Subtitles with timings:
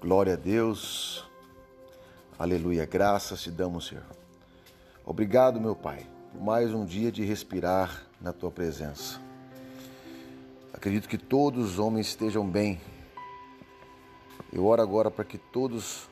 [0.00, 1.24] Glória a Deus.
[2.38, 2.86] Aleluia.
[2.86, 4.04] Graças te damos, Senhor.
[5.04, 9.20] Obrigado, meu Pai, por mais um dia de respirar na tua presença.
[10.72, 12.80] Acredito que todos os homens estejam bem.
[14.52, 16.08] Eu oro agora para que todos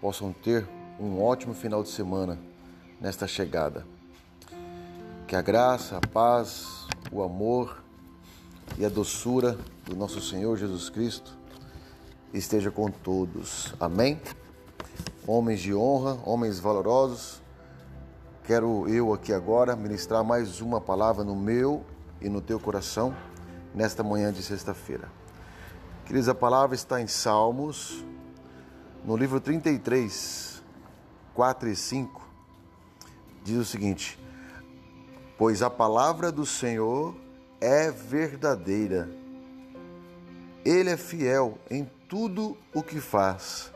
[0.00, 0.66] possam ter
[0.98, 2.38] um ótimo final de semana
[2.98, 3.86] nesta chegada.
[5.28, 7.82] Que a graça, a paz, o amor
[8.78, 11.36] e a doçura do nosso Senhor Jesus Cristo
[12.38, 13.74] esteja com todos.
[13.80, 14.20] Amém?
[15.26, 17.42] Homens de honra, homens valorosos,
[18.44, 21.84] quero eu aqui agora ministrar mais uma palavra no meu
[22.20, 23.14] e no teu coração
[23.74, 25.10] nesta manhã de sexta-feira.
[26.04, 28.04] Queridos, a palavra está em Salmos,
[29.04, 30.62] no livro 33,
[31.34, 32.28] 4 e 5,
[33.42, 34.18] diz o seguinte:
[35.36, 37.14] Pois a palavra do Senhor
[37.60, 39.08] é verdadeira,
[40.66, 43.70] Ele é fiel em tudo o que faz.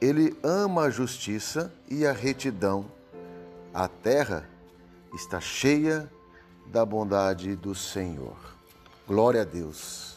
[0.00, 2.86] Ele ama a justiça e a retidão.
[3.74, 4.48] A terra
[5.14, 6.10] está cheia
[6.64, 8.38] da bondade do Senhor.
[9.06, 10.16] Glória a Deus.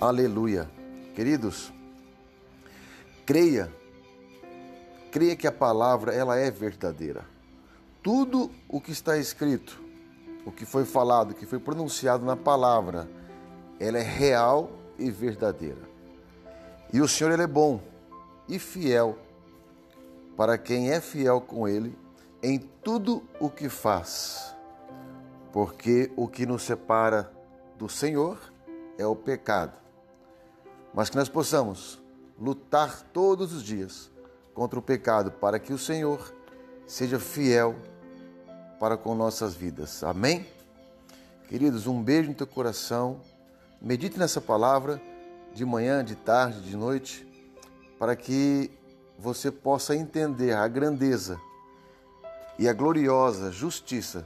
[0.00, 0.70] Aleluia.
[1.14, 1.70] Queridos,
[3.26, 3.70] creia,
[5.10, 7.26] creia que a palavra ela é verdadeira.
[8.02, 9.78] Tudo o que está escrito,
[10.46, 13.06] o que foi falado, o que foi pronunciado na palavra,
[13.82, 15.82] ela é real e verdadeira.
[16.92, 17.80] E o Senhor ele é bom
[18.48, 19.18] e fiel
[20.36, 21.98] para quem é fiel com ele
[22.40, 24.54] em tudo o que faz.
[25.52, 27.32] Porque o que nos separa
[27.76, 28.38] do Senhor
[28.96, 29.76] é o pecado.
[30.94, 32.00] Mas que nós possamos
[32.38, 34.10] lutar todos os dias
[34.54, 36.32] contra o pecado para que o Senhor
[36.86, 37.74] seja fiel
[38.78, 40.04] para com nossas vidas.
[40.04, 40.46] Amém?
[41.48, 43.20] Queridos, um beijo no teu coração.
[43.84, 45.02] Medite nessa palavra
[45.52, 47.26] de manhã, de tarde, de noite,
[47.98, 48.70] para que
[49.18, 51.40] você possa entender a grandeza
[52.56, 54.24] e a gloriosa justiça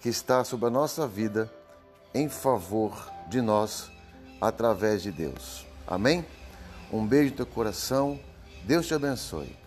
[0.00, 1.48] que está sobre a nossa vida
[2.12, 3.88] em favor de nós
[4.40, 5.64] através de Deus.
[5.86, 6.26] Amém?
[6.92, 8.18] Um beijo no teu coração.
[8.64, 9.61] Deus te abençoe.